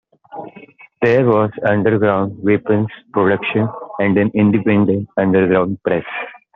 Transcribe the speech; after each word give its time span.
There 1.03 1.27
was 1.27 1.51
underground 1.63 2.41
weapons 2.43 2.87
production 3.13 3.69
and 3.99 4.17
an 4.17 4.31
independent 4.33 5.07
underground 5.15 5.77
press. 5.83 6.05